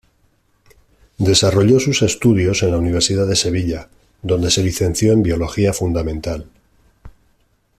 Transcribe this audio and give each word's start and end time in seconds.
Desarrolló 1.19 1.79
sus 1.79 2.01
estudios 2.01 2.63
en 2.63 2.71
la 2.71 2.79
Universidad 2.79 3.27
de 3.27 3.35
Sevilla, 3.35 3.87
donde 4.23 4.49
se 4.49 4.63
licenció 4.63 5.13
en 5.13 5.21
Biología 5.21 5.73
Fundamental. 5.73 6.47